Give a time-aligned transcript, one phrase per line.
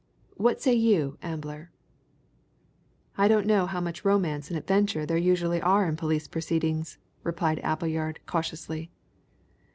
[0.35, 1.69] What say you, Ambler?"
[3.19, 7.59] "I don't know how much romance and adventure there usually are in police proceedings," replied
[7.59, 8.89] Appleyard cautiously.